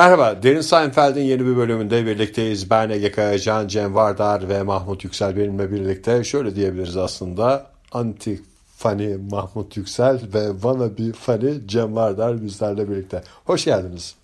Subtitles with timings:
[0.00, 2.70] Merhaba, Derin Seinfeld'in yeni bir bölümünde birlikteyiz.
[2.70, 6.24] Ben Ege Kayacan, Cem Vardar ve Mahmut Yüksel benimle birlikte.
[6.24, 8.40] Şöyle diyebiliriz aslında, anti
[8.76, 13.22] fani Mahmut Yüksel ve wannabe fani Cem Vardar bizlerle birlikte.
[13.44, 14.14] Hoş geldiniz.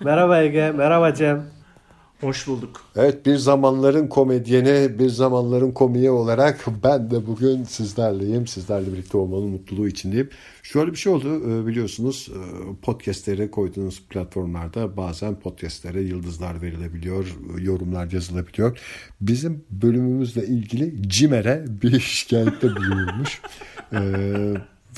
[0.00, 1.53] Merhaba Ege, merhaba Cem.
[2.24, 2.84] Hoş bulduk.
[2.96, 8.46] Evet bir zamanların komedyeni, bir zamanların komiği olarak ben de bugün sizlerleyim.
[8.46, 10.30] Sizlerle birlikte olmanın mutluluğu içindeyim.
[10.62, 12.40] Şöyle bir şey oldu e, biliyorsunuz e,
[12.82, 17.26] podcastleri koyduğunuz platformlarda bazen podcastlere yıldızlar verilebiliyor,
[17.58, 18.78] yorumlar yazılabiliyor.
[19.20, 23.40] Bizim bölümümüzle ilgili Cimer'e bir şikayette bulunmuş.
[23.92, 24.00] E,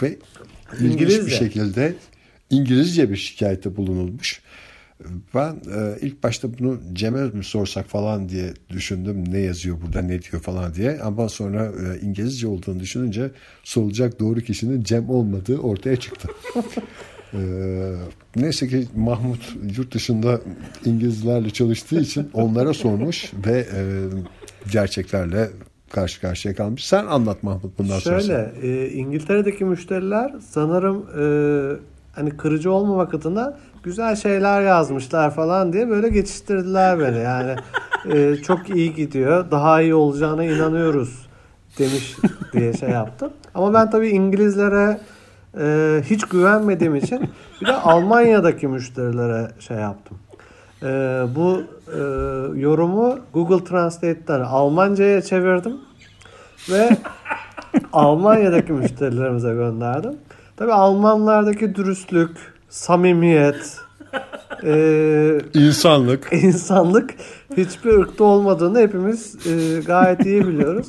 [0.03, 0.19] ve
[0.81, 1.95] ilginç bir şekilde
[2.51, 4.41] İngilizce bir şikayette bulunulmuş.
[5.35, 9.33] Ben e, ilk başta bunu Cem'e mi sorsak falan diye düşündüm.
[9.33, 11.01] Ne yazıyor burada ne diyor falan diye.
[11.01, 13.31] Ama sonra e, İngilizce olduğunu düşününce
[13.65, 16.29] sorulacak doğru kişinin Cem olmadığı ortaya çıktı.
[17.35, 17.41] e,
[18.37, 20.41] neyse ki Mahmut yurt dışında
[20.85, 23.81] İngilizlerle çalıştığı için onlara sormuş ve e,
[24.73, 25.51] gerçeklerle
[25.91, 26.87] karşı karşıya kalmış.
[26.87, 28.21] Sen anlat Mahmut bundan sonra.
[28.21, 31.25] Şöyle e, İngiltere'deki müşteriler sanırım e,
[32.17, 37.19] hani kırıcı olmamak adına güzel şeyler yazmışlar falan diye böyle geçiştirdiler beni.
[37.19, 37.57] Yani
[38.13, 39.51] e, çok iyi gidiyor.
[39.51, 41.29] Daha iyi olacağına inanıyoruz
[41.79, 42.17] demiş
[42.53, 43.33] diye şey yaptım.
[43.55, 45.01] Ama ben tabii İngilizlere
[45.61, 50.19] e, hiç güvenmediğim için bir de Almanya'daki müşterilere şey yaptım.
[50.83, 50.87] E,
[51.37, 52.01] bu e,
[52.61, 55.77] yorumu Google Translate'den Almanca'ya çevirdim
[56.71, 56.89] ve
[57.93, 60.17] Almanya'daki müşterilerimize gönderdim.
[60.57, 62.31] Tabii Almanlardaki dürüstlük,
[62.69, 63.79] samimiyet,
[64.65, 67.15] e, insanlık, insanlık
[67.57, 70.87] hiçbir ırkta olmadığını hepimiz e, gayet iyi biliyoruz.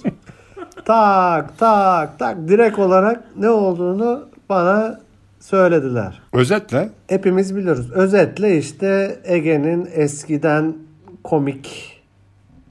[0.86, 5.00] tak tak tak direkt olarak ne olduğunu bana
[5.40, 6.22] söylediler.
[6.34, 6.90] Özetle?
[7.08, 7.92] Hepimiz biliyoruz.
[7.92, 10.76] Özetle işte Ege'nin eskiden
[11.24, 11.94] komik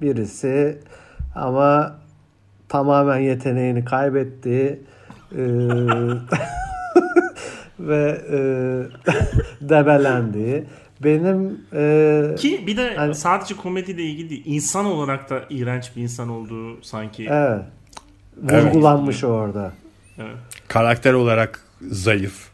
[0.02, 0.78] birisi
[1.34, 1.96] ama
[2.68, 4.80] tamamen yeteneğini kaybetti.
[5.32, 5.38] Ee,
[7.80, 8.38] ve e,
[9.68, 10.64] debelendiği.
[11.04, 16.02] Benim e, ki bir de hani, sadece komediyle ilgili değil, insan olarak da iğrenç bir
[16.02, 17.28] insan olduğu sanki.
[17.30, 17.62] Evet.
[18.42, 19.24] Vurgulanmış evet.
[19.24, 19.72] orada.
[20.18, 20.36] Evet.
[20.68, 21.60] Karakter olarak
[21.90, 22.48] zayıf.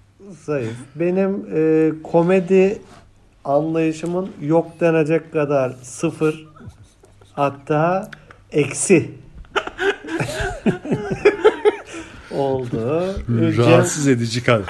[0.45, 0.77] Zayıf.
[0.95, 2.79] Benim e, komedi
[3.45, 6.47] anlayışımın yok denecek kadar sıfır
[7.33, 8.11] hatta
[8.53, 9.11] eksi
[12.31, 13.15] oldu.
[13.59, 14.63] Rahatsız edici kal.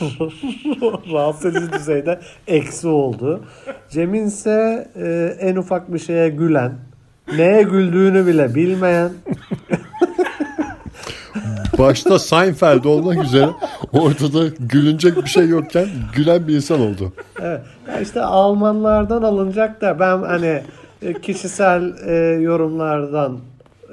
[1.12, 3.44] rahatsız edici düzeyde eksi oldu.
[3.90, 6.72] Cem'in ise e, en ufak bir şeye gülen,
[7.36, 9.10] neye güldüğünü bile bilmeyen
[11.78, 13.48] Başta Seinfeld olmak üzere
[13.92, 17.12] ortada gülünecek bir şey yokken gülen bir insan oldu.
[17.42, 17.60] Evet.
[18.02, 20.62] İşte Almanlardan alınacak da ben hani
[21.02, 23.38] e, kişisel e, yorumlardan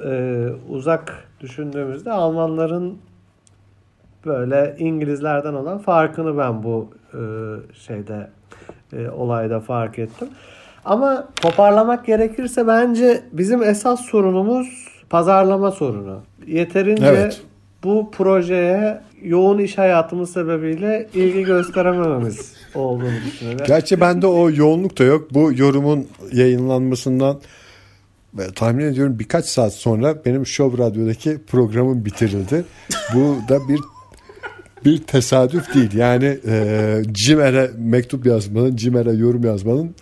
[0.04, 2.98] e, uzak düşündüğümüzde Almanların
[4.28, 7.20] böyle İngilizlerden olan farkını ben bu e,
[7.74, 8.30] şeyde
[8.92, 10.28] e, olayda fark ettim.
[10.84, 16.20] Ama toparlamak gerekirse bence bizim esas sorunumuz pazarlama sorunu.
[16.46, 17.42] Yeterince evet.
[17.84, 23.64] bu projeye yoğun iş hayatımız sebebiyle ilgi gösteremememiz olduğunu düşünüyorum.
[23.66, 25.34] Gerçi bende o yoğunluk da yok.
[25.34, 27.40] Bu yorumun yayınlanmasından
[28.54, 32.64] tahmin ediyorum birkaç saat sonra benim Show Radyo'daki programım bitirildi.
[33.14, 33.80] Bu da bir
[34.84, 35.94] bir tesadüf değil.
[35.94, 39.94] Yani e, Cimer'e mektup yazmanın, Cimer'e yorum yazmanın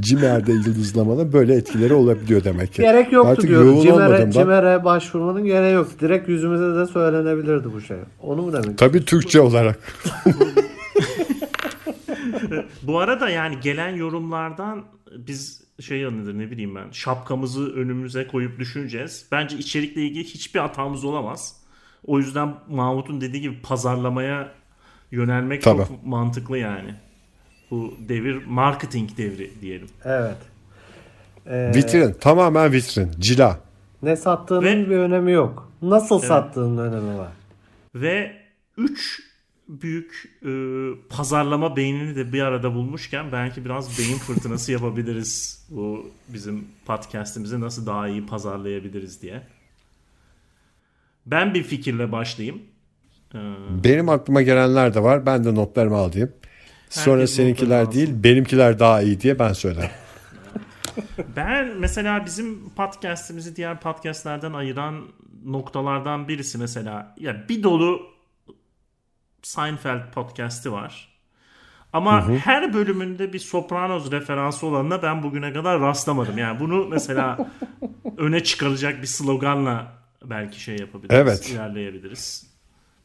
[0.00, 2.82] Cimer'de yıldızlamanın böyle etkileri olabiliyor demek ki.
[2.82, 3.80] Gerek yoktu Artık diyorum.
[3.80, 5.88] Cimer'e, Cimer'e başvurmanın gereği yok.
[6.00, 7.96] Direkt yüzümüze de söylenebilirdi bu şey.
[8.22, 8.78] Onu mu demek?
[8.78, 9.78] Tabii Türkçe olarak.
[12.82, 14.84] bu arada yani gelen yorumlardan
[15.16, 19.26] biz şey yanıdır ne bileyim ben şapkamızı önümüze koyup düşüneceğiz.
[19.32, 21.63] Bence içerikle ilgili hiçbir hatamız olamaz.
[22.06, 24.52] O yüzden Mahmut'un dediği gibi pazarlamaya
[25.10, 25.78] yönelmek Tabii.
[25.78, 26.94] çok mantıklı yani.
[27.70, 29.88] Bu devir marketing devri diyelim.
[30.04, 30.36] Evet.
[31.46, 33.60] Ee, vitrin tamamen vitrin cila.
[34.02, 35.72] Ne sattığının Ve, bir önemi yok.
[35.82, 36.28] Nasıl evet.
[36.28, 37.32] sattığının önemi var.
[37.94, 38.36] Ve
[38.76, 39.22] 3
[39.68, 40.50] büyük e,
[41.08, 45.66] pazarlama beynini de bir arada bulmuşken belki biraz beyin fırtınası yapabiliriz.
[45.70, 49.42] Bu bizim podcast'imizi nasıl daha iyi pazarlayabiliriz diye.
[51.26, 52.62] Ben bir fikirle başlayayım.
[53.34, 53.38] Ee,
[53.84, 55.26] Benim aklıma gelenler de var.
[55.26, 56.32] Ben de notlarımı alayım.
[56.88, 59.90] Sonra seninkiler değil benimkiler daha iyi diye ben söylerim.
[61.36, 65.04] Ben mesela bizim podcast'imizi diğer podcast'lerden ayıran
[65.44, 68.02] noktalardan birisi mesela ya bir dolu
[69.42, 71.14] Seinfeld podcast'i var.
[71.92, 76.38] Ama her bölümünde bir Sopranos referansı olanına ben bugüne kadar rastlamadım.
[76.38, 77.50] Yani bunu mesela
[78.16, 79.92] öne çıkaracak bir sloganla
[80.30, 81.18] belki şey yapabiliriz.
[81.18, 81.50] Evet.
[81.50, 82.46] ilerleyebiliriz.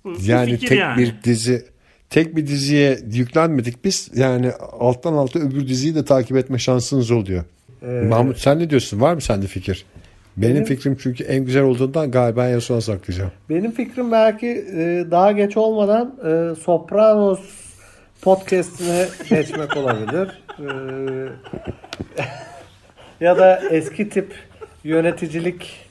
[0.04, 0.98] Bu, bu Yani fikir tek yani.
[1.02, 1.66] bir dizi
[2.10, 4.12] tek bir diziye yüklenmedik biz.
[4.16, 7.44] Yani alttan alta öbür diziyi de takip etme şansınız oluyor.
[7.82, 9.02] Mahmut sen ne diyorsun?
[9.02, 9.86] Var mı sende fikir?
[10.38, 13.32] Benim, Benim- fikrim çünkü en güzel olduğundan galiba en sona saklayacağım.
[13.50, 17.40] Benim fikrim belki e, daha geç olmadan e, Sopranos
[18.22, 20.42] podcast'ine geçmek olabilir.
[20.60, 20.66] E,
[23.26, 24.34] ya da eski tip
[24.84, 25.89] yöneticilik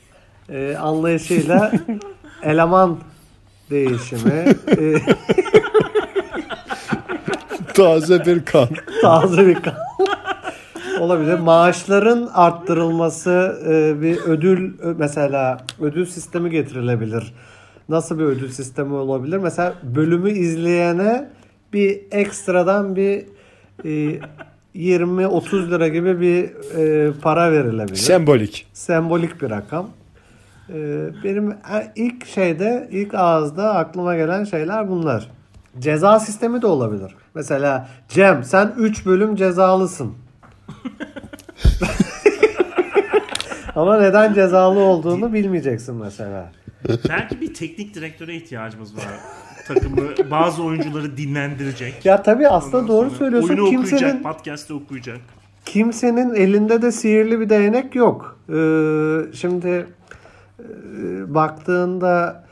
[0.48, 1.72] e, anlayışıyla
[2.42, 2.98] eleman
[3.70, 4.44] değişimi,
[4.78, 4.94] e,
[7.74, 8.68] Taze bir kan.
[9.02, 9.74] taze bir kan
[11.00, 11.38] olabilir.
[11.38, 17.34] Maaşların arttırılması, e, bir ödül mesela ödül sistemi getirilebilir.
[17.88, 19.36] Nasıl bir ödül sistemi olabilir?
[19.38, 21.28] Mesela bölümü izleyene
[21.72, 23.24] bir ekstradan bir
[23.84, 24.20] e,
[24.74, 26.44] 20-30 lira gibi bir
[26.78, 27.96] e, para verilebilir.
[27.96, 28.66] Sembolik.
[28.72, 29.90] Sembolik bir rakam.
[30.70, 30.74] E,
[31.24, 35.30] benim e, ilk şeyde, ilk ağızda aklıma gelen şeyler bunlar.
[35.78, 37.14] Ceza sistemi de olabilir.
[37.34, 40.14] Mesela Cem sen 3 bölüm cezalısın.
[43.76, 46.52] Ama neden cezalı olduğunu bilmeyeceksin mesela.
[47.08, 49.04] Belki bir teknik direktöre ihtiyacımız var.
[49.68, 50.00] Takımı
[50.30, 52.06] bazı oyuncuları dinlendirecek.
[52.06, 53.48] Ya tabii aslında Ondan doğru söylüyorsun.
[53.48, 55.18] Oyunu Kimsenin okuyacak, podcast'ı okuyacak.
[55.64, 58.38] kimsenin elinde de sihirli bir değnek yok.
[58.48, 58.54] Ee,
[59.36, 59.86] şimdi
[61.28, 62.44] baktığında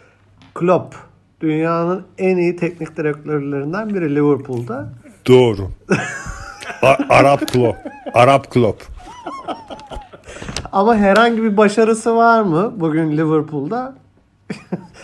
[0.55, 0.95] Klopp
[1.41, 4.89] dünyanın en iyi teknik direktörlerinden biri Liverpool'da.
[5.29, 5.71] Doğru.
[6.83, 7.77] A- Arap Klop.
[8.15, 8.83] Arap Klop.
[10.73, 13.95] Ama herhangi bir başarısı var mı bugün Liverpool'da?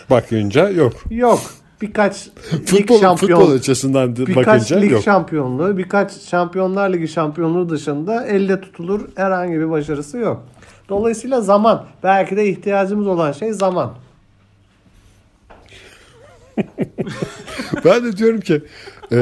[0.09, 0.93] Bakınca yok.
[1.09, 1.39] Yok.
[1.81, 5.03] Birkaç lig Futbol, şampiyon, futbol açısından da birkaç bakınca lig yok.
[5.03, 10.43] şampiyonluğu, birkaç Şampiyonlar Ligi şampiyonluğu dışında elle tutulur herhangi bir başarısı yok.
[10.89, 11.85] Dolayısıyla zaman.
[12.03, 13.93] Belki de ihtiyacımız olan şey zaman.
[17.85, 18.61] Ben de diyorum ki
[19.11, 19.19] e,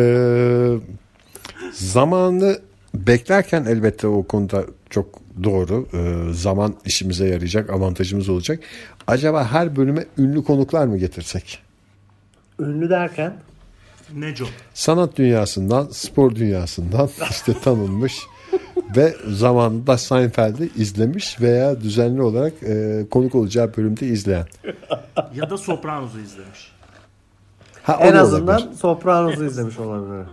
[1.73, 2.59] zamanı
[2.93, 5.87] beklerken elbette o konuda çok doğru.
[5.93, 8.59] E, zaman işimize yarayacak, avantajımız olacak.
[9.07, 11.59] Acaba her bölüme ünlü konuklar mı getirsek?
[12.59, 13.33] Ünlü derken
[14.15, 14.45] Neco.
[14.73, 18.19] Sanat dünyasından, spor dünyasından işte tanınmış
[18.95, 24.45] ve zamanında Seinfeld'i izlemiş veya düzenli olarak e, konuk olacağı bölümde izleyen.
[25.35, 26.71] Ya da Sopranos'u izlemiş.
[27.83, 28.77] Ha, en da azından olabilir.
[28.77, 30.27] Sopranos'u izlemiş olabilir.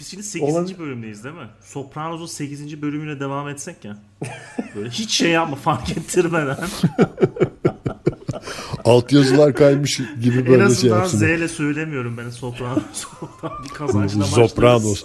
[0.00, 0.54] Biz şimdi 8.
[0.54, 0.78] Olabilir.
[0.78, 1.48] bölümdeyiz değil mi?
[1.60, 2.82] Sopranos'un 8.
[2.82, 3.98] bölümüne devam etsek ya.
[4.76, 6.56] Böyle hiç şey yapma fark ettirmeden.
[8.84, 11.26] Alt yazılar kaymış gibi en böyle şey azından Z yapsın.
[11.26, 13.04] ile söylemiyorum ben Sopranos.
[13.64, 15.04] bir kazançla Sopranos.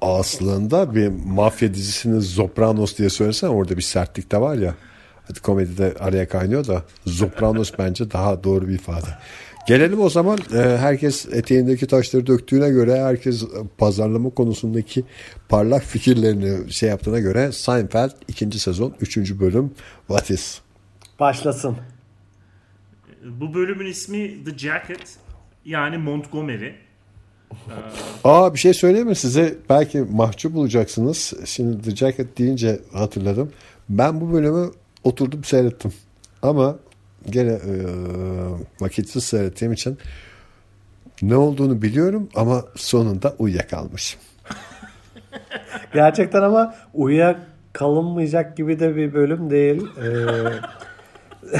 [0.00, 4.74] Aslında bir mafya dizisini Sopranos diye söylesen orada bir sertlik de var ya.
[5.28, 9.06] Hadi komedide araya kaynıyor da Sopranos bence daha doğru bir ifade.
[9.66, 13.44] Gelelim o zaman e, herkes eteğindeki taşları döktüğüne göre herkes
[13.78, 15.04] pazarlama konusundaki
[15.48, 18.58] parlak fikirlerini şey yaptığına göre Seinfeld 2.
[18.58, 19.16] sezon 3.
[19.40, 19.70] bölüm
[20.06, 20.60] What is?
[21.20, 21.76] Başlasın.
[23.24, 25.16] Bu bölümün ismi The Jacket
[25.64, 26.85] yani Montgomery.
[28.24, 29.54] Aa bir şey söyleyeyim mi size?
[29.70, 31.32] Belki mahcup olacaksınız.
[31.44, 33.52] Şimdi The Jacket deyince hatırladım.
[33.88, 34.70] Ben bu bölümü
[35.04, 35.92] oturdum seyrettim.
[36.42, 36.76] Ama
[37.30, 37.74] gene e,
[38.80, 39.98] vakitsiz seyrettiğim için
[41.22, 44.20] ne olduğunu biliyorum ama sonunda uyuyakalmışım.
[45.94, 47.38] Gerçekten ama uyuya
[47.72, 49.86] kalınmayacak gibi de bir bölüm değil.
[49.98, 50.08] Ee,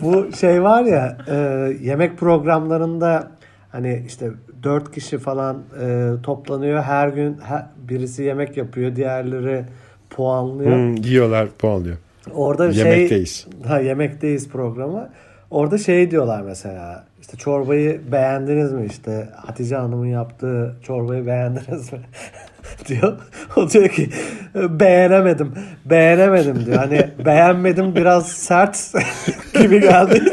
[0.00, 1.36] bu şey var ya e,
[1.80, 3.30] yemek programlarında
[3.72, 4.30] hani işte
[4.62, 6.82] dört kişi falan e, toplanıyor.
[6.82, 8.96] Her gün her, birisi yemek yapıyor.
[8.96, 9.64] Diğerleri
[10.10, 10.72] puanlıyor.
[10.72, 11.96] Hmm, yiyorlar puanlıyor.
[12.34, 13.46] Orada şey Yemekteyiz.
[13.66, 15.08] Ha yemekteyiz programı.
[15.50, 17.04] Orada şey diyorlar mesela.
[17.20, 21.98] işte çorbayı beğendiniz mi işte Hatice Hanım'ın yaptığı çorbayı beğendiniz mi?
[22.88, 23.18] diyor.
[23.56, 24.10] O diyor ki
[24.54, 25.54] beğenemedim.
[25.84, 26.76] Beğenemedim diyor.
[26.76, 28.92] Hani beğenmedim biraz sert
[29.60, 30.22] gibi geldi.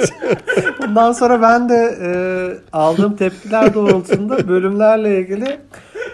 [0.90, 2.10] Bundan sonra ben de e,
[2.74, 5.60] aldığım tepkiler doğrultusunda bölümlerle ilgili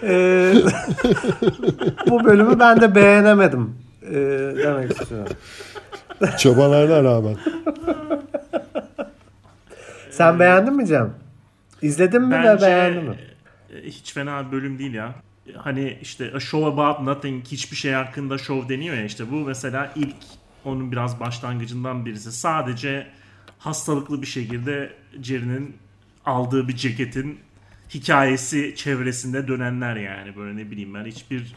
[0.03, 0.53] e,
[2.09, 4.13] bu bölümü ben de beğenemedim e,
[4.63, 5.35] demek istiyorum.
[6.39, 7.35] Çobalarına rağmen.
[10.11, 11.13] Sen beğendin mi Cem?
[11.81, 13.15] İzledin mi ve Bence beğendin mi?
[13.75, 15.15] e, hiç fena bir bölüm değil ya.
[15.57, 19.91] hani işte a show about nothing hiçbir şey hakkında show deniyor ya işte bu mesela
[19.95, 20.15] ilk
[20.65, 22.31] onun biraz başlangıcından birisi.
[22.31, 23.07] Sadece
[23.65, 24.89] hastalıklı bir şekilde
[25.21, 25.75] Jerry'nin
[26.25, 27.39] aldığı bir ceketin
[27.93, 31.55] hikayesi çevresinde dönenler yani böyle ne bileyim ben hiçbir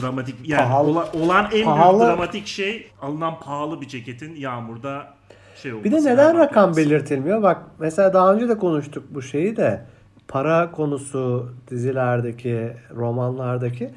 [0.00, 5.14] dramatik yani Pahalı- ola- olan en pahalı- büyük dramatik şey alınan pahalı bir ceketin yağmurda
[5.62, 5.84] şey olması.
[5.84, 6.80] Bir de neden rakam olması.
[6.80, 7.42] belirtilmiyor?
[7.42, 9.84] Bak mesela daha önce de konuştuk bu şeyi de.
[10.28, 13.90] Para konusu dizilerdeki, romanlardaki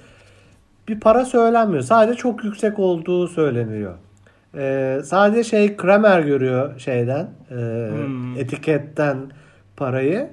[0.88, 1.84] bir para söylenmiyor.
[1.84, 3.93] Sadece çok yüksek olduğu söyleniyor.
[4.55, 8.38] Ee, sadece şey Kramer görüyor şeyden, e, Hmm.
[8.38, 9.17] etiketten
[9.77, 10.29] parayı.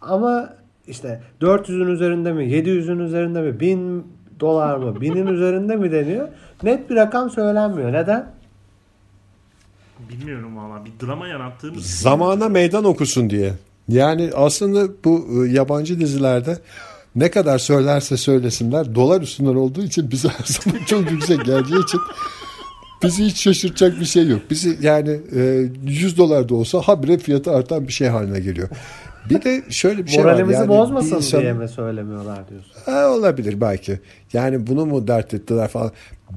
[0.00, 0.54] Ama
[0.86, 4.06] işte 400'ün üzerinde mi, 700'ün üzerinde mi, 1000
[4.40, 6.28] dolar mı, 1000'in üzerinde mi deniyor?
[6.62, 7.92] Net bir rakam söylenmiyor.
[7.92, 8.26] Neden?
[10.10, 13.52] Bilmiyorum valla bir drama yarattığımız Zamana meydan okusun diye.
[13.88, 16.58] Yani aslında bu e, yabancı dizilerde
[17.16, 22.00] ne kadar söylerse söylesinler dolar üstünden olduğu için bize her zaman çok yüksek geleceği için
[23.02, 24.40] bizi hiç şaşırtacak bir şey yok.
[24.50, 28.68] Bizi yani e, 100 dolar da olsa habire fiyatı artan bir şey haline geliyor.
[29.30, 30.60] Bir de şöyle bir şey Moralimizi var.
[30.60, 32.72] Yani bozmasın insan- diye mi söylemiyorlar diyorsun?
[32.84, 34.00] Ha, olabilir belki.
[34.32, 35.92] Yani bunu mu dert ettiler falan.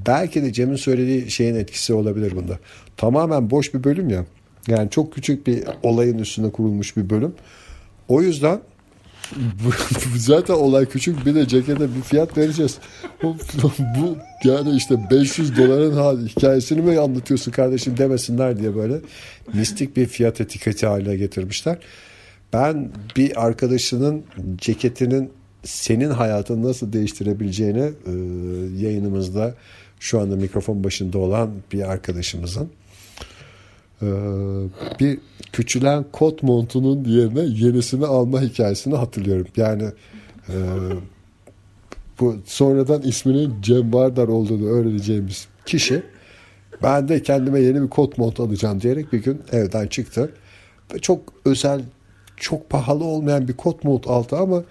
[0.07, 2.59] Belki de Cem'in söylediği şeyin etkisi olabilir bunda.
[2.97, 4.25] Tamamen boş bir bölüm ya.
[4.67, 7.33] Yani çok küçük bir olayın üstüne kurulmuş bir bölüm.
[8.07, 8.59] O yüzden
[10.17, 12.77] zaten olay küçük bir de cekete bir fiyat vereceğiz.
[13.23, 18.95] Bu yani işte 500 doların hali, hikayesini mi anlatıyorsun kardeşim demesinler diye böyle
[19.53, 21.77] mistik bir fiyat etiketi haline getirmişler.
[22.53, 24.23] Ben bir arkadaşının
[24.57, 25.31] ceketinin
[25.63, 28.11] senin hayatını nasıl değiştirebileceğini e,
[28.85, 29.55] yayınımızda
[29.99, 32.69] şu anda mikrofon başında olan bir arkadaşımızın
[34.01, 34.07] e,
[34.99, 35.19] bir
[35.51, 39.47] küçülen kot montunun yerine yenisini alma hikayesini hatırlıyorum.
[39.57, 39.83] Yani
[40.49, 40.55] e,
[42.19, 46.03] bu sonradan isminin Cem Vardar olduğunu öğreneceğimiz kişi
[46.83, 50.31] ben de kendime yeni bir kot mont alacağım diyerek bir gün evden çıktı.
[50.93, 51.81] Ve çok özel,
[52.37, 54.63] çok pahalı olmayan bir kot mont aldı ama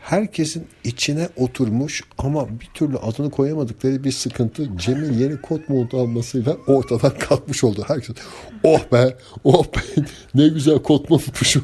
[0.00, 6.56] herkesin içine oturmuş ama bir türlü adını koyamadıkları bir sıkıntı Cem'in yeni kot montu almasıyla
[6.66, 7.84] ortadan kalkmış oldu.
[7.88, 8.16] Herkes
[8.62, 10.02] oh be oh be
[10.34, 11.60] ne güzel kot montmuş o.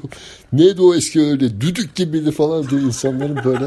[0.52, 3.64] Neydi o eski öyle düdük gibiydi falan diye insanların böyle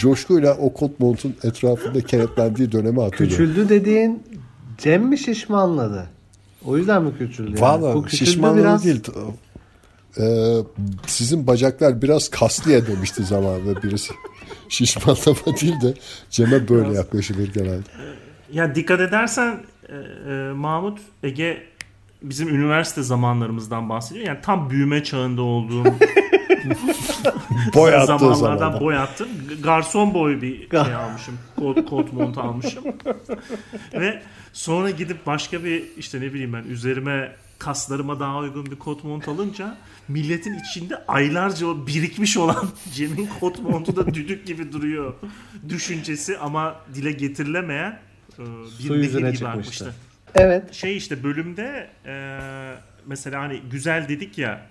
[0.00, 3.46] coşkuyla o kot montun etrafında kenetlendiği dönemi hatırlıyorum.
[3.46, 4.22] Küçüldü dediğin
[4.78, 6.06] Cem mi şişmanladı?
[6.64, 7.50] O yüzden mi küçüldü?
[7.50, 7.60] yani?
[7.60, 9.02] Valla küçüldü şişmanlığı biraz- değil.
[10.20, 10.56] Ee,
[11.06, 14.14] sizin bacaklar biraz kaslı ya demişti zamanında birisi.
[14.68, 15.94] Şişmanlama değil de
[16.30, 17.88] Cem'e böyle yaklaşılır genelde.
[18.52, 19.94] Ya dikkat edersen e,
[20.32, 21.62] e, Mahmut Ege
[22.22, 24.26] bizim üniversite zamanlarımızdan bahsediyor.
[24.26, 25.84] Yani tam büyüme çağında olduğum
[27.74, 28.80] Boy zamanlardan zamanda.
[28.80, 29.28] boy attım.
[29.62, 31.38] Garson boy bir şey almışım.
[31.58, 32.84] Kot, kot mont almışım.
[33.94, 39.04] Ve sonra gidip başka bir işte ne bileyim ben üzerime kaslarıma daha uygun bir kot
[39.04, 39.76] mont alınca
[40.08, 45.14] milletin içinde aylarca o birikmiş olan Cem'in kot montu da düdük gibi duruyor
[45.68, 47.98] düşüncesi ama dile getirilemeyen
[48.38, 48.42] e,
[48.78, 49.94] bir Su yüzüne gibi çıkmıştı.
[50.34, 50.72] Evet.
[50.72, 52.38] Şey işte bölümde e,
[53.06, 54.66] mesela hani güzel dedik ya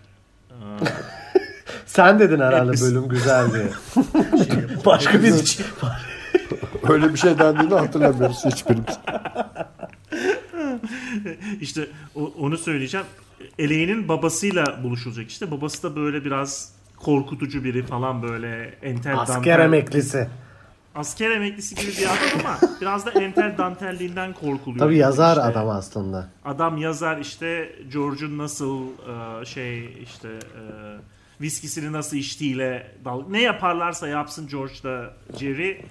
[0.49, 0.55] e,
[1.85, 3.69] Sen dedin herhalde Biz- bölüm güzel diye.
[4.85, 5.33] Başka bir
[6.89, 8.99] Öyle bir şey dendiğini hatırlamıyoruz hiçbirimiz.
[11.61, 11.87] İşte
[12.39, 13.05] onu söyleyeceğim.
[13.59, 15.51] Elaine'in babasıyla buluşulacak işte.
[15.51, 19.59] Babası da böyle biraz korkutucu biri falan böyle entel asker dantel.
[19.59, 20.27] emeklisi.
[20.95, 24.79] Asker emeklisi gibi bir adam ama biraz da entel dantelliğinden korkuluyor.
[24.79, 26.29] Tabii yazar İşte adam aslında.
[26.45, 28.81] Adam yazar işte George'un nasıl
[29.41, 30.61] e, şey işte e,
[31.41, 35.85] viskisini nasıl içtiğiyle dal ne yaparlarsa yapsın George'da Jerry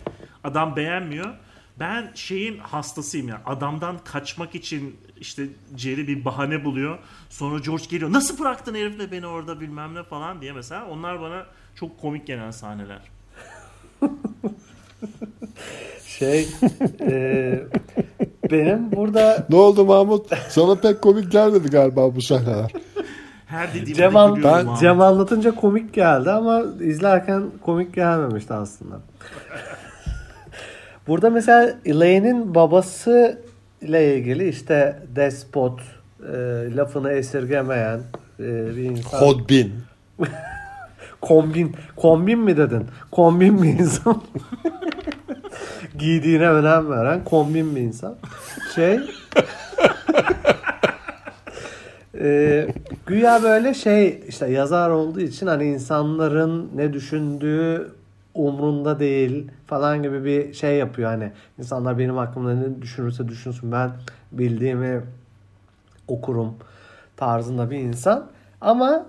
[0.44, 1.34] adam beğenmiyor.
[1.82, 3.40] Ben şeyin hastasıyım ya.
[3.46, 5.42] Adamdan kaçmak için işte
[5.76, 6.98] Jerry bir bahane buluyor.
[7.28, 8.12] Sonra George geliyor.
[8.12, 10.86] Nasıl bıraktın herifle beni orada bilmem ne falan diye mesela.
[10.86, 13.00] Onlar bana çok komik gelen sahneler.
[16.06, 16.48] Şey
[17.00, 17.60] e,
[18.50, 20.26] benim burada Ne oldu Mahmut?
[20.48, 22.72] Sana pek komik gelmedi galiba bu sahneler.
[23.46, 24.74] Her dediğimde Cem, an- Ben-.
[24.80, 29.00] Cem anlatınca komik geldi ama izlerken komik gelmemişti aslında.
[31.06, 33.38] Burada mesela Elaine'in babası
[33.80, 35.80] ile ilgili işte despot,
[36.32, 36.36] e,
[36.76, 38.00] lafını esirgemeyen
[38.40, 39.18] e, bir insan.
[39.18, 39.72] Hodbin.
[41.20, 41.76] Kombin.
[41.96, 42.86] Kombin mi dedin?
[43.10, 44.22] Kombin bir insan.
[45.98, 48.16] Giydiğine önem veren kombin bir insan.
[48.74, 48.98] Şey
[52.20, 52.68] e,
[53.06, 57.92] güya böyle şey işte yazar olduğu için hani insanların ne düşündüğü
[58.34, 61.10] umrunda değil falan gibi bir şey yapıyor.
[61.10, 63.90] Hani insanlar benim hakkımda ne düşünürse düşünsün ben
[64.32, 65.02] bildiğimi
[66.08, 66.54] okurum
[67.16, 68.26] tarzında bir insan.
[68.60, 69.06] Ama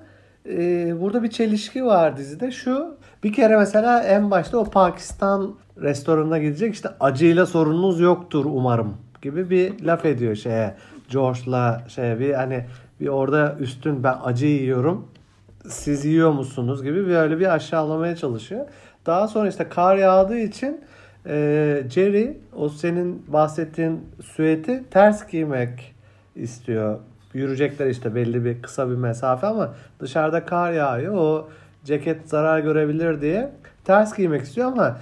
[0.49, 0.55] e,
[1.01, 2.51] burada bir çelişki var dizide.
[2.51, 8.97] Şu bir kere mesela en başta o Pakistan restoranına gidecek işte acıyla sorununuz yoktur umarım
[9.21, 10.75] gibi bir laf ediyor şeye
[11.09, 12.65] George'la şey bir hani
[12.99, 15.07] bir orada üstün ben acı yiyorum
[15.67, 18.65] siz yiyor musunuz gibi bir öyle bir aşağılamaya çalışıyor.
[19.05, 20.81] Daha sonra işte kar yağdığı için
[21.25, 25.95] e, Jerry o senin bahsettiğin süeti ters giymek
[26.35, 26.99] istiyor.
[27.33, 31.15] Yürüyecekler işte belli bir kısa bir mesafe ama dışarıda kar yağıyor.
[31.15, 31.49] O
[31.83, 33.49] ceket zarar görebilir diye
[33.85, 34.97] ters giymek istiyor ama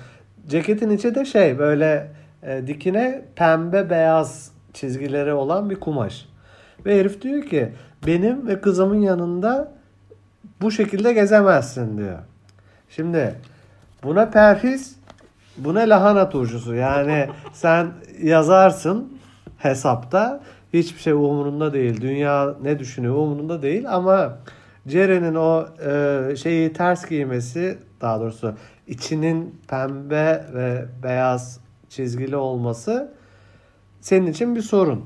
[0.48, 2.12] ceketin içi de şey böyle
[2.44, 6.26] e, dikine pembe beyaz çizgileri olan bir kumaş.
[6.86, 7.74] Ve herif diyor ki
[8.08, 9.72] benim ve kızımın yanında
[10.62, 12.20] bu şekilde gezemezsin diyor.
[12.90, 13.36] Şimdi
[14.04, 14.96] buna perhiz
[15.58, 16.76] buna lahana turşusu.
[16.76, 17.88] Yani sen
[18.22, 19.18] yazarsın
[19.58, 20.44] hesapta
[20.74, 22.02] hiçbir şey umurunda değil.
[22.02, 24.38] Dünya ne düşünüyor umurunda değil ama
[24.88, 28.54] Ceren'in o e, şeyi ters giymesi daha doğrusu
[28.88, 33.14] içinin pembe ve beyaz çizgili olması
[34.02, 35.06] senin için bir sorun.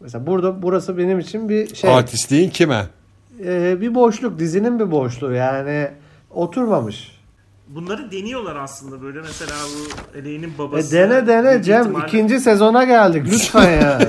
[0.00, 1.94] Mesela burada burası benim için bir şey.
[1.94, 2.84] Artistliğin kime?
[3.44, 5.88] Ee, bir boşluk dizinin bir boşluğu yani
[6.30, 7.21] oturmamış.
[7.74, 10.92] Bunları deniyorlar aslında böyle mesela bu Elaine'in E babası.
[10.92, 14.06] dene dene büyük Cem ihtimalle- ikinci sezona geldik lütfen yani.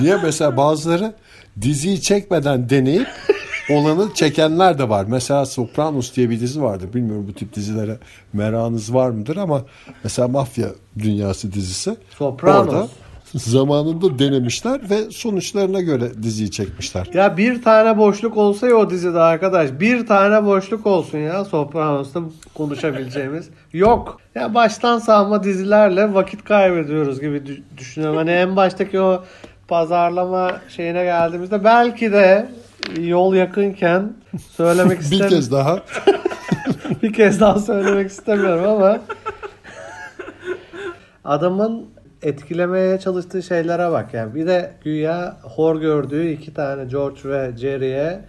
[0.00, 1.14] Niye mesela bazıları
[1.60, 3.08] diziyi çekmeden deneyip
[3.70, 5.04] olanı çekenler de var.
[5.08, 6.84] Mesela Sopranos diye bir dizi vardı.
[6.94, 7.98] Bilmiyorum bu tip dizilere
[8.32, 9.62] merakınız var mıdır ama
[10.04, 11.96] mesela mafya dünyası dizisi.
[12.18, 12.66] Sopranos.
[12.68, 12.88] Orada
[13.36, 17.10] zamanında denemişler ve sonuçlarına göre diziyi çekmişler.
[17.14, 22.20] ya bir tane boşluk olsa ya o dizide arkadaş bir tane boşluk olsun ya Sopranos'ta
[22.54, 23.48] konuşabileceğimiz.
[23.72, 24.20] Yok.
[24.34, 28.16] Ya baştan sağma dizilerle vakit kaybediyoruz gibi dü- düşünüyorum.
[28.16, 29.24] Hani en baştaki o
[29.68, 32.48] pazarlama şeyine geldiğimizde belki de
[33.00, 34.12] yol yakınken
[34.56, 35.36] söylemek bir istemiyorum.
[35.36, 35.78] kez daha
[37.02, 38.98] bir kez daha söylemek istemiyorum ama
[41.24, 41.86] adamın
[42.22, 48.20] etkilemeye çalıştığı şeylere bak yani bir de güya hor gördüğü iki tane George ve Jerry'e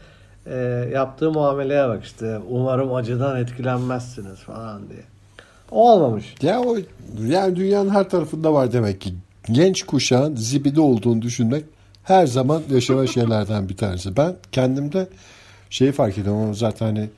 [0.45, 0.55] e,
[0.93, 5.03] yaptığı muameleye bak işte umarım acıdan etkilenmezsiniz falan diye.
[5.71, 6.35] O olmamış.
[6.41, 6.77] ya o
[7.27, 9.13] yani dünyanın her tarafında var demek ki.
[9.51, 11.65] Genç kuşağın zibidi olduğunu düşünmek
[12.03, 14.17] her zaman yaşanan şeylerden bir tanesi.
[14.17, 15.07] Ben kendimde
[15.69, 17.09] şeyi fark ediyorum zaten hani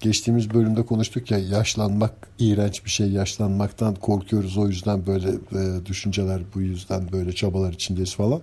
[0.00, 3.10] geçtiğimiz bölümde konuştuk ya yaşlanmak iğrenç bir şey.
[3.10, 8.40] Yaşlanmaktan korkuyoruz o yüzden böyle e, düşünceler bu yüzden böyle çabalar içindeyiz falan.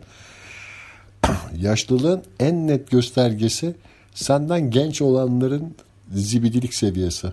[1.59, 3.75] Yaşlılığın en net göstergesi
[4.13, 5.75] senden genç olanların
[6.13, 7.27] zibidilik seviyesi.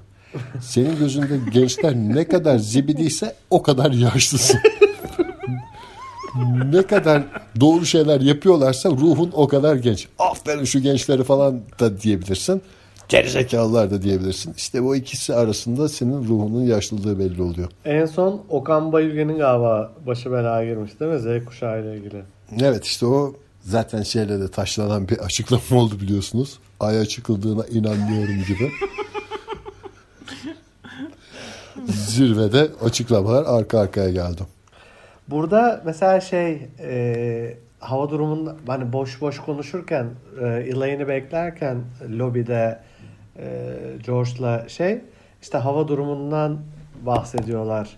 [0.60, 4.60] Senin gözünde gençler ne kadar zibidiyse o kadar yaşlısın.
[6.72, 7.22] ne kadar
[7.60, 10.08] doğru şeyler yapıyorlarsa ruhun o kadar genç.
[10.18, 12.62] Aferin şu gençleri falan da diyebilirsin.
[13.10, 14.54] Gerizekalılar da diyebilirsin.
[14.56, 17.68] İşte bu ikisi arasında senin ruhunun yaşlılığı belli oluyor.
[17.84, 22.22] En son Okan Bayülgen'in galiba başı belaya girmiş değil mi Z kuşağı ile ilgili?
[22.60, 26.58] Evet işte o zaten şeyle de taşlanan bir açıklama oldu biliyorsunuz.
[26.80, 28.70] Ay'a çıkıldığına inanmıyorum gibi.
[31.92, 34.42] Zirvede açıklamalar arka arkaya geldi.
[35.28, 40.06] Burada mesela şey e, hava durumunda hani boş boş konuşurken
[40.40, 41.78] e, Elaine'i beklerken
[42.18, 42.78] lobide
[43.40, 43.76] e,
[44.06, 45.00] George'la şey
[45.42, 46.58] işte hava durumundan
[47.02, 47.96] bahsediyorlar.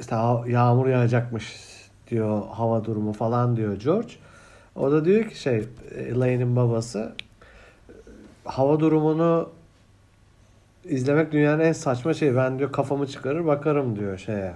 [0.00, 0.16] İşte
[0.46, 1.56] yağmur yağacakmış
[2.10, 4.12] diyor hava durumu falan diyor George.
[4.76, 5.64] O da diyor ki şey
[5.94, 7.12] Elaine'in babası
[8.44, 9.48] hava durumunu
[10.84, 12.36] izlemek dünyanın en saçma şeyi.
[12.36, 14.52] Ben diyor kafamı çıkarır bakarım diyor şeye.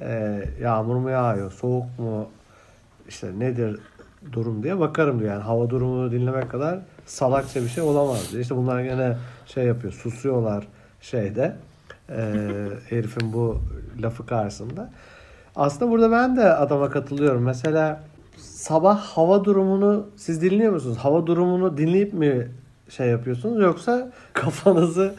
[0.00, 2.28] Ee, yağmur mu yağıyor, soğuk mu,
[3.08, 3.80] işte nedir
[4.32, 5.30] durum diye bakarım diyor.
[5.30, 8.42] Yani hava durumunu dinlemek kadar salakça bir şey olamaz diyor.
[8.42, 10.68] İşte bunlar gene şey yapıyor, susuyorlar
[11.00, 11.56] şeyde.
[12.10, 12.14] Ee,
[12.88, 13.58] herifin bu
[14.02, 14.90] lafı karşısında.
[15.56, 17.42] Aslında burada ben de adama katılıyorum.
[17.42, 18.02] Mesela
[18.36, 20.96] sabah hava durumunu siz dinliyor musunuz?
[20.96, 22.48] Hava durumunu dinleyip mi
[22.88, 25.14] şey yapıyorsunuz yoksa kafanızı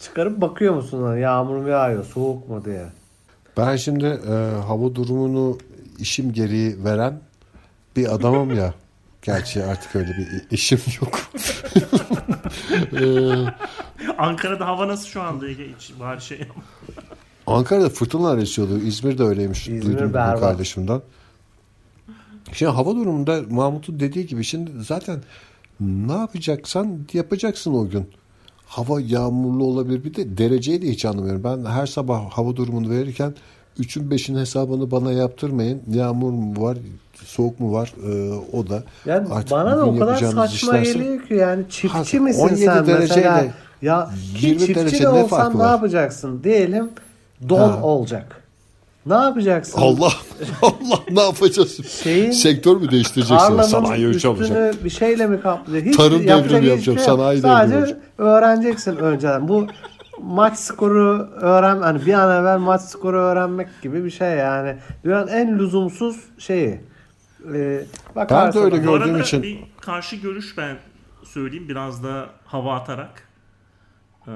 [0.00, 1.18] çıkarıp bakıyor musunuz?
[1.18, 2.86] Yağmur mu yağıyor, soğuk mu diye.
[3.56, 4.32] Ben şimdi e,
[4.66, 5.58] hava durumunu
[5.98, 7.20] işim gereği veren
[7.98, 8.74] bir adamım ya.
[9.22, 11.20] Gerçi artık öyle bir işim yok.
[12.92, 13.04] E,
[14.18, 15.66] Ankara'da hava nasıl şu anda Ege?
[15.78, 16.40] Hiç bari şey
[17.46, 18.78] Ankara'da fırtınalar esiyordu.
[18.78, 19.68] İzmir'de öyleymiş.
[19.68, 20.40] İzmir Duydum berbat.
[20.40, 21.00] kardeşimden.
[22.52, 25.22] Şimdi hava durumunda Mahmut'un dediği gibi şimdi zaten
[25.80, 28.10] ne yapacaksan yapacaksın o gün.
[28.66, 30.04] hava yağmurlu olabilir.
[30.04, 31.44] Bir de dereceyi de hiç anlamıyorum.
[31.44, 33.34] Ben her sabah hava durumunu verirken
[33.78, 35.82] 3'ün 5'in hesabını bana yaptırmayın.
[35.94, 36.78] Yağmur mu var,
[37.24, 38.82] soğuk mu var e, o da.
[39.06, 42.60] Yani Artık bana da o kadar saçma işlerse- geliyor ki yani çiftçi Ha, misin 17
[42.64, 43.44] sen mesela?
[43.82, 45.70] Ya ki 20 çiftçi de ne olsan ne var?
[45.70, 46.44] yapacaksın?
[46.44, 46.88] Diyelim
[47.48, 47.82] don Ha.
[47.82, 48.42] olacak.
[49.06, 49.80] Ne yapacaksın?
[49.80, 50.12] Allah
[50.62, 51.86] Allah ne yapacağız?
[52.02, 53.62] Şeyin- Sektör mü değiştireceksin?
[53.62, 54.84] Sanayi üstünü olacak.
[54.84, 55.38] bir şeyle mi?
[55.84, 58.00] Hiç Tarım yapacak devrimi hiçbir yapacağım, şey sanayi Sadece devrimi olacak.
[58.18, 59.48] öğreneceksin önceden.
[59.48, 59.66] Bu
[60.22, 64.76] maç skoru öğren hani bir an evvel maç skoru öğrenmek gibi bir şey yani.
[65.04, 66.80] Dünyanın en lüzumsuz şeyi.
[67.54, 67.84] Ee,
[68.16, 70.76] bakarsın- öyle Bu gördüğüm arada için- bir karşı görüş ben
[71.24, 73.28] söyleyeyim biraz da hava atarak.
[74.28, 74.30] Ee,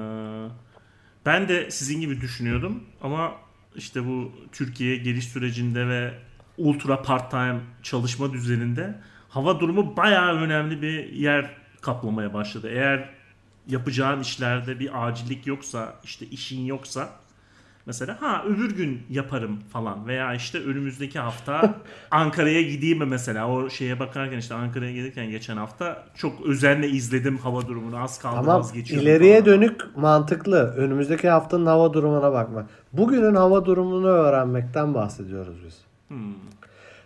[1.25, 3.31] ben de sizin gibi düşünüyordum ama
[3.75, 6.11] işte bu Türkiye geliş sürecinde ve
[6.57, 8.95] ultra part time çalışma düzeninde
[9.29, 11.49] hava durumu bayağı önemli bir yer
[11.81, 12.69] kaplamaya başladı.
[12.71, 13.09] Eğer
[13.67, 17.09] yapacağın işlerde bir acillik yoksa, işte işin yoksa
[17.85, 21.73] Mesela ha öbür gün yaparım falan veya işte önümüzdeki hafta
[22.11, 27.37] Ankara'ya gideyim mi mesela o şeye bakarken işte Ankara'ya gelirken geçen hafta çok özenle izledim
[27.37, 29.45] hava durumunu az kaldı Ama vazgeçiyordum ileriye falan.
[29.45, 30.73] dönük mantıklı.
[30.77, 32.65] Önümüzdeki haftanın hava durumuna bakma.
[32.93, 35.77] Bugünün hava durumunu öğrenmekten bahsediyoruz biz.
[36.07, 36.33] Hmm.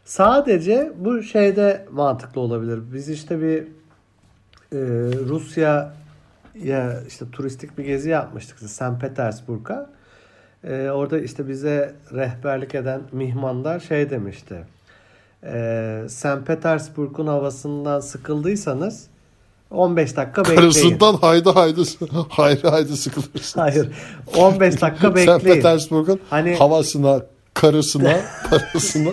[0.05, 2.79] Sadece bu şeyde mantıklı olabilir.
[2.93, 3.63] Biz işte bir
[4.71, 4.79] e,
[5.29, 5.93] Rusya
[6.63, 9.01] ya işte turistik bir gezi yapmıştık St.
[9.01, 9.89] Petersburg'a.
[10.63, 14.55] E, orada işte bize rehberlik eden mihmandar şey demişti.
[15.43, 16.45] E, St.
[16.45, 19.07] Petersburg'un havasından sıkıldıysanız
[19.71, 20.61] 15 dakika bekleyin.
[20.61, 21.81] Karısından haydi haydi
[22.29, 23.59] haydi haydi sıkılırsın.
[23.61, 23.91] Hayır.
[24.37, 25.39] 15 dakika bekleyin.
[25.39, 27.21] Petersburg'un Hani- havasına,
[27.53, 29.09] karısına, parasına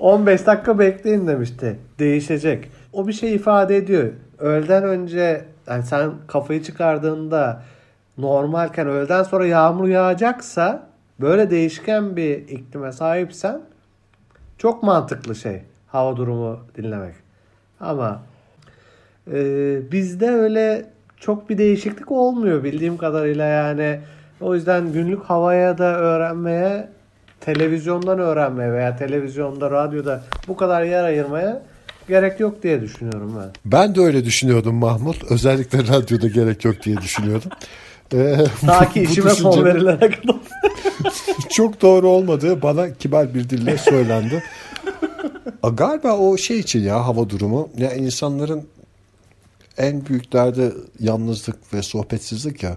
[0.00, 1.78] 15 dakika bekleyin demişti.
[1.98, 2.68] Değişecek.
[2.94, 4.12] O bir şey ifade ediyor.
[4.38, 7.62] Öğleden önce yani sen kafayı çıkardığında
[8.18, 10.86] normalken öğleden sonra yağmur yağacaksa
[11.20, 13.60] böyle değişken bir iklime sahipsen
[14.58, 17.14] çok mantıklı şey hava durumu dinlemek.
[17.80, 18.22] Ama
[19.32, 19.36] e,
[19.92, 24.00] bizde öyle çok bir değişiklik olmuyor bildiğim kadarıyla yani.
[24.40, 26.88] O yüzden günlük havaya da öğrenmeye
[27.40, 31.62] televizyondan öğrenmeye veya televizyonda, radyoda bu kadar yer ayırmaya
[32.08, 33.50] gerek yok diye düşünüyorum ben.
[33.64, 35.24] Ben de öyle düşünüyordum Mahmut.
[35.30, 37.50] Özellikle radyoda gerek yok diye düşünüyordum.
[38.14, 38.36] Ee,
[38.66, 40.36] Ta ki işime son verilene kadar.
[41.50, 44.42] Çok doğru olmadığı bana kibar bir dille söylendi.
[45.62, 47.68] A, Galiba o şey için ya hava durumu.
[47.78, 48.62] Ya insanların
[49.78, 52.76] en büyük derdi yalnızlık ve sohbetsizlik ya.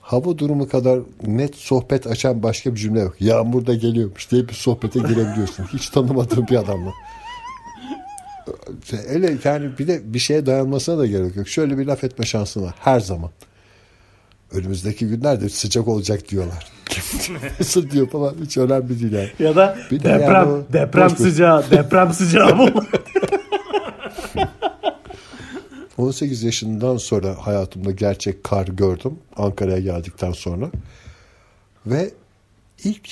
[0.00, 3.14] Hava durumu kadar net sohbet açan başka bir cümle yok.
[3.20, 5.64] Yağmur da geliyormuş diye bir sohbete girebiliyorsun.
[5.72, 6.90] Hiç tanımadığın bir adamla.
[9.08, 11.48] Öyle yani bir de bir şeye dayanmasına da gerek yok.
[11.48, 13.30] Şöyle bir laf etme şansın var her zaman.
[14.52, 16.72] Önümüzdeki günlerde sıcak olacak diyorlar.
[17.60, 19.30] Nasıl diyor falan hiç önemli değil yani.
[19.38, 22.70] Ya da Bir de deprem yani o deprem boş sıcağı, deprem sıcağı bu.
[25.98, 29.18] 18 yaşından sonra hayatımda gerçek kar gördüm.
[29.36, 30.70] Ankara'ya geldikten sonra.
[31.86, 32.10] Ve
[32.84, 33.08] ilk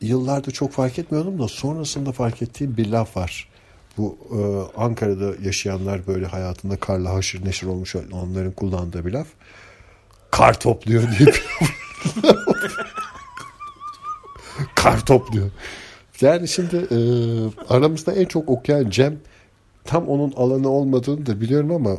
[0.00, 3.48] yıllarda çok fark etmiyordum da sonrasında fark ettiğim bir laf var.
[3.96, 4.38] Bu e,
[4.80, 9.26] Ankara'da yaşayanlar böyle hayatında karla haşır neşir olmuş onların kullandığı bir laf.
[10.30, 11.44] Kar topluyor diye bir
[14.74, 15.50] Kar topluyor.
[16.20, 16.98] Yani şimdi e,
[17.68, 19.18] aramızda en çok okuyan Cem
[19.84, 21.96] tam onun alanı olmadığını da biliyorum ama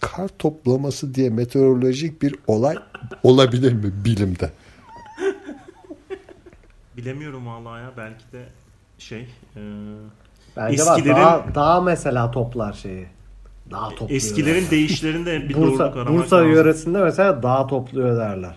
[0.00, 2.76] kar toplaması diye meteorolojik bir olay
[3.22, 4.50] olabilir mi bilimde?
[6.96, 8.44] Bilemiyorum vallahi ya belki de
[8.98, 9.62] şey e,
[10.56, 10.82] Bence.
[10.82, 13.06] Eskilerin- Daha, daha mesela toplar şeyi.
[13.70, 14.10] Daha topluyor.
[14.10, 16.52] eskilerin değişlerinde bir doğruluk Bursa, aramak Bursa lazım.
[16.52, 18.54] yöresinde mesela dağ topluyor derler.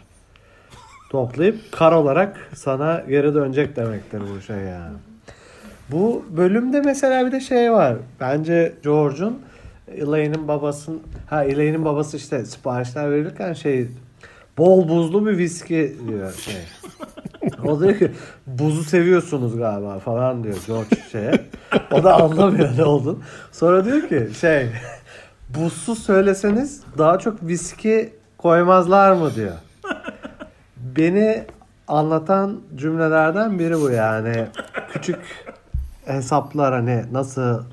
[1.10, 4.96] Toplayıp kar olarak sana geri dönecek demektir bu şey yani.
[5.92, 7.96] Bu bölümde mesela bir de şey var.
[8.20, 9.40] Bence George'un
[9.98, 13.88] Elaine'in babasının ha Elaine'in babası işte siparişler verirken şey
[14.58, 16.54] bol buzlu bir viski diyor şey.
[17.68, 18.12] O diyor ki
[18.48, 21.32] buzu seviyorsunuz galiba falan diyor George şeye.
[21.92, 23.20] O da anlamıyor ne olduğunu.
[23.52, 24.70] Sonra diyor ki şey
[25.50, 29.54] buzsuz söyleseniz daha çok viski koymazlar mı diyor.
[30.78, 31.44] Beni
[31.88, 34.48] anlatan cümlelerden biri bu yani.
[34.94, 35.20] Küçük
[36.06, 37.64] hesaplar hani nasıl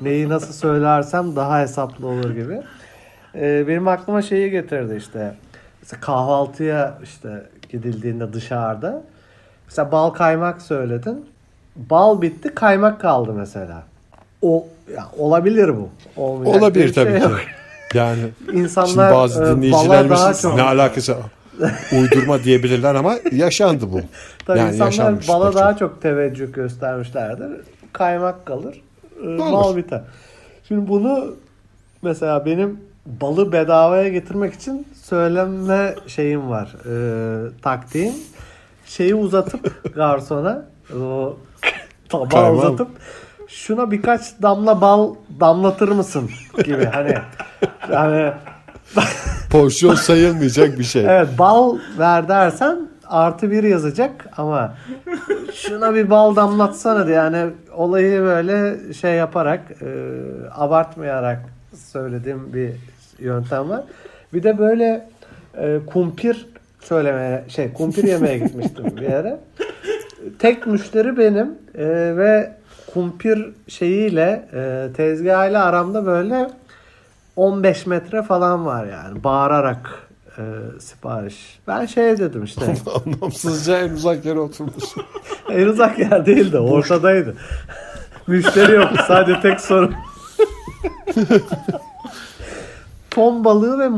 [0.00, 2.62] neyi nasıl söylersem daha hesaplı olur gibi.
[3.34, 5.34] Ee, benim aklıma şeyi getirdi işte.
[5.82, 9.02] Mesela kahvaltıya işte gidildiğinde dışarıda.
[9.70, 11.26] Mesela bal kaymak söyledin.
[11.76, 13.82] Bal bitti kaymak kaldı mesela.
[14.42, 15.88] O ya olabilir bu.
[16.16, 17.24] Olmayacak Olabilir bir tabii şey ki.
[17.24, 17.40] yok.
[17.94, 18.18] Yani
[18.52, 21.16] İnsanlar bazı e, dinleyicilerimiz daha çok ne alakası
[21.92, 24.00] uydurma diyebilirler ama yaşandı bu.
[24.46, 25.52] Tabii yani insanlar bala gerçekten.
[25.54, 27.48] daha çok teveccüh göstermişlerdir.
[27.92, 28.80] Kaymak kalır.
[29.24, 29.38] e, Olur.
[29.38, 30.00] Mal biter.
[30.68, 31.34] Şimdi bunu
[32.02, 36.76] mesela benim balı bedavaya getirmek için söyleme şeyim var.
[36.86, 36.92] E,
[37.62, 38.14] taktiğim.
[38.90, 40.64] Şeyi uzatıp garsona
[41.02, 41.36] o
[42.08, 42.52] tabağı Kaymağı.
[42.52, 42.88] uzatıp
[43.48, 46.30] şuna birkaç damla bal damlatır mısın
[46.64, 47.14] gibi hani
[47.92, 48.32] yani
[49.50, 51.04] Porsiyon sayılmayacak bir şey.
[51.04, 54.74] Evet bal ver dersen artı bir yazacak ama
[55.54, 59.86] şuna bir bal damlatsana diye yani olayı böyle şey yaparak e,
[60.54, 61.40] abartmayarak
[61.92, 62.72] söylediğim bir
[63.18, 63.82] yöntem var.
[64.32, 65.08] Bir de böyle
[65.58, 66.46] e, kumpir
[66.80, 69.40] söylemeye şey kumpir yemeye gitmiştim bir yere.
[70.38, 72.52] Tek müşteri benim e, ve
[72.94, 76.50] kumpir şeyiyle e, tezgahıyla aramda böyle
[77.36, 79.24] 15 metre falan var yani.
[79.24, 80.42] Bağırarak e,
[80.80, 81.60] sipariş.
[81.68, 82.74] Ben şey dedim işte.
[83.06, 84.84] Anlamsızca en uzak yere oturmuş.
[85.50, 86.58] en uzak yer değildi.
[86.58, 87.36] Ortadaydı.
[88.26, 88.88] Müşteri yok.
[89.08, 89.94] Sadece tek sorun.
[93.10, 93.88] Ton balığı ve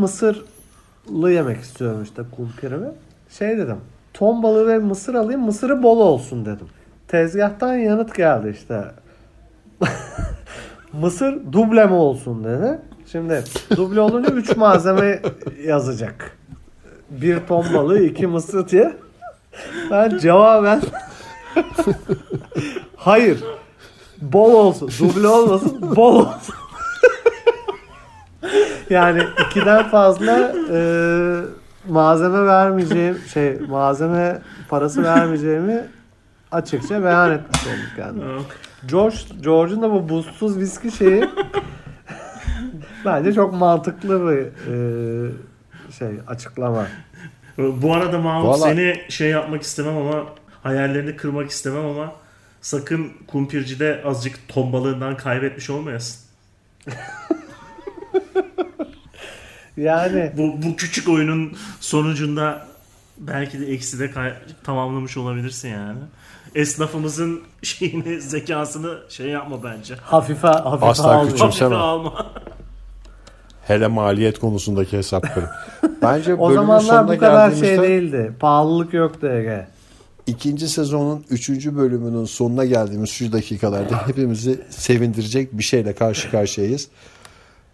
[1.09, 2.89] mısırlı yemek istiyorum işte kumpirimi.
[3.31, 3.77] Şey dedim.
[4.15, 5.41] Ton balığı ve mısır alayım.
[5.41, 6.69] Mısırı bol olsun dedim.
[7.09, 8.85] Tezgahtan yanıt geldi işte.
[10.93, 12.79] Mısır duble mi olsun dedi.
[13.13, 13.45] Şimdi
[13.77, 15.23] duble olunca 3 malzeme
[15.65, 16.39] yazacak.
[17.11, 18.97] Bir ton balığı, iki mısır diye.
[19.91, 20.83] Ben cevaben
[22.97, 23.45] hayır.
[24.21, 24.91] Bol olsun.
[25.01, 25.97] Duble olmasın.
[25.97, 26.55] Bol olsun.
[28.93, 30.79] yani ikiden fazla e,
[31.89, 35.85] malzeme vermeyeceğim şey malzeme parası vermeyeceğimi
[36.53, 38.23] açıkça beyan etmiş olduk yani.
[38.87, 41.25] George, George'un da bu buzsuz viski şeyi
[43.05, 45.31] bence çok mantıklı bir e,
[45.99, 46.87] şey açıklama.
[47.59, 50.25] Bu arada Mahmut Vallahi- seni şey yapmak istemem ama
[50.63, 52.13] hayallerini kırmak istemem ama
[52.61, 56.23] sakın kumpircide azıcık ton balığından kaybetmiş olmayasın.
[59.77, 62.67] Yani Bu, bu küçük oyunun sonucunda
[63.19, 65.99] belki de eksi de kay- tamamlamış olabilirsin yani.
[66.55, 69.95] Esnafımızın şeyini, zekasını şey yapma bence.
[69.95, 71.75] hafife hafife Asla Küçümseme.
[71.75, 72.27] Hafife alma.
[73.67, 75.51] Hele maliyet konusundaki hesapları.
[76.03, 78.33] Bence O zamanlar bu kadar şey değildi.
[78.41, 79.67] Pahalılık yoktu Ege.
[80.27, 86.89] ikinci sezonun üçüncü bölümünün sonuna geldiğimiz şu dakikalarda hepimizi sevindirecek bir şeyle karşı karşıyayız.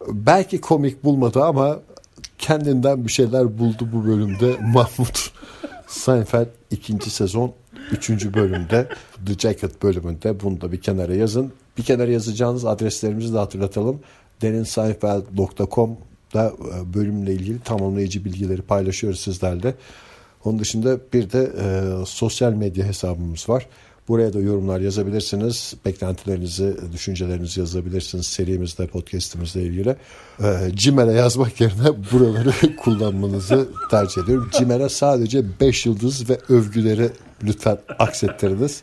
[0.07, 1.79] Belki komik bulmadı ama
[2.39, 5.31] kendinden bir şeyler buldu bu bölümde Mahmut
[5.87, 7.53] Seinfeld ikinci sezon
[7.93, 8.89] üçüncü bölümde
[9.27, 11.53] The Jacket bölümünde bunu da bir kenara yazın.
[11.79, 14.01] Bir kenara yazacağınız adreslerimizi de hatırlatalım.
[14.43, 19.75] deninseinfeld.com'da e, bölümle ilgili tamamlayıcı bilgileri paylaşıyoruz sizlerle.
[20.45, 21.67] Onun dışında bir de e,
[22.07, 23.67] sosyal medya hesabımız var.
[24.09, 25.75] Buraya da yorumlar yazabilirsiniz.
[25.85, 29.97] Beklentilerinizi, düşüncelerinizi yazabilirsiniz serimizde, podcastimizle ilgili.
[30.43, 34.51] E, yazmak yerine buraları kullanmanızı tercih ediyorum.
[34.59, 37.11] Gmail'e sadece 5 yıldız ve övgüleri
[37.43, 38.83] lütfen aksettiriniz.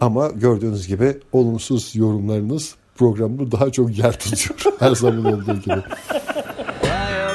[0.00, 4.76] Ama gördüğünüz gibi olumsuz yorumlarınız programı daha çok yer tutuyor.
[4.78, 5.82] Her zaman olduğu gibi.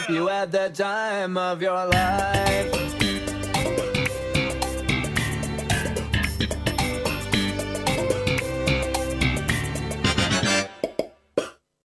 [0.10, 3.03] You had the time of your life.